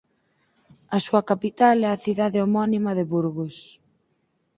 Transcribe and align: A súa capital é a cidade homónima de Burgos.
A 0.97 0.97
súa 1.05 1.21
capital 1.31 1.77
é 1.87 1.89
a 1.91 2.01
cidade 2.05 2.41
homónima 2.43 2.91
de 2.97 3.05
Burgos. 3.13 3.55